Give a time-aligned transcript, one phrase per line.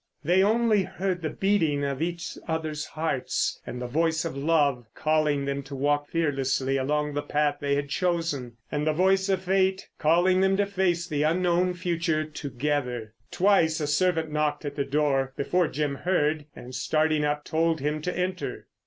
[0.23, 5.45] They only heard the beating of each other's hearts and the voice of Love calling
[5.45, 8.57] them to walk fearlessly along the path they had chosen.
[8.71, 13.13] And the voice of Fate calling them to face the unknown future together.
[13.29, 18.01] Twice a servant knocked at the door before Jim heard, and starting up told him
[18.01, 18.65] to enter.